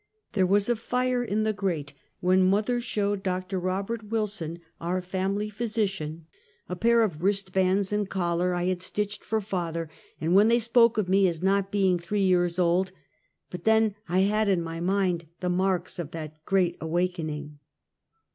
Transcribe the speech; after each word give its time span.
There 0.33 0.47
was 0.47 0.67
a 0.67 0.75
fire 0.75 1.23
in 1.23 1.43
the 1.43 1.53
grate 1.53 1.93
when 2.21 2.41
mother 2.49 2.81
showed 2.81 3.21
Dr. 3.21 3.59
Robt. 3.59 4.01
Wilson, 4.05 4.57
our 4.79 4.99
family 4.99 5.51
ph3' 5.51 5.83
sician, 5.85 6.21
a 6.67 6.75
pair 6.75 7.03
of 7.03 7.21
wristbands 7.21 7.93
and 7.93 8.09
collar 8.09 8.55
I 8.55 8.63
had 8.63 8.81
stitched 8.81 9.23
for 9.23 9.39
father, 9.39 9.91
and 10.19 10.33
when 10.33 10.47
they 10.47 10.57
spoke 10.57 10.97
of 10.97 11.07
me 11.07 11.27
as 11.27 11.43
not 11.43 11.71
being 11.71 11.99
three 11.99 12.23
years 12.23 12.57
old— 12.57 12.91
but 13.51 13.63
then 13.63 13.93
I 14.09 14.21
had 14.21 14.49
in 14.49 14.63
my 14.63 14.79
mind 14.79 15.27
the 15.39 15.49
marks 15.49 15.99
of 15.99 16.09
that 16.09 16.43
"great 16.45 16.77
awakening." 16.81 17.59